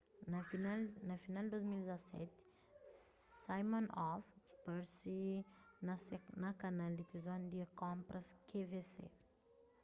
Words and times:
na 0.31 0.39
final 1.23 1.43
di 1.49 1.49
2017 1.49 2.27
siminoff 3.43 4.23
parse 4.63 5.19
na 6.43 6.51
kanal 6.61 6.91
di 6.95 7.03
tilivizon 7.09 7.41
di 7.51 7.59
konpras 7.81 8.25
qvc 8.49 8.95